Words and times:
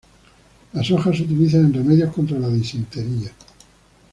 Las 0.73 0.89
hojas 0.89 1.15
se 1.15 1.21
utilizan 1.25 1.65
en 1.65 1.73
remedios 1.75 2.11
contra 2.11 2.39
la 2.39 2.47
disentería. 2.49 3.31